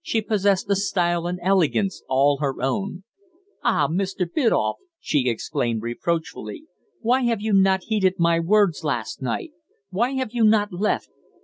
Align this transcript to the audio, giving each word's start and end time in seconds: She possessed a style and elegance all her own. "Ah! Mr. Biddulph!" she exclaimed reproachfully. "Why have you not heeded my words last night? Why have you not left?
She 0.00 0.22
possessed 0.22 0.70
a 0.70 0.76
style 0.76 1.26
and 1.26 1.40
elegance 1.42 2.04
all 2.08 2.36
her 2.38 2.62
own. 2.62 3.02
"Ah! 3.64 3.88
Mr. 3.88 4.24
Biddulph!" 4.24 4.76
she 5.00 5.28
exclaimed 5.28 5.82
reproachfully. 5.82 6.66
"Why 7.00 7.22
have 7.22 7.40
you 7.40 7.52
not 7.52 7.82
heeded 7.88 8.14
my 8.20 8.38
words 8.38 8.84
last 8.84 9.20
night? 9.20 9.50
Why 9.90 10.10
have 10.10 10.30
you 10.32 10.44
not 10.44 10.72
left? 10.72 11.10